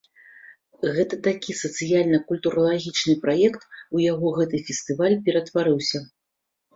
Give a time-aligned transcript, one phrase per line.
[0.95, 3.61] Гэта такі сацыяльна-культуралагічны праект,
[3.99, 5.99] у яго гэта фестываль ператварыўся.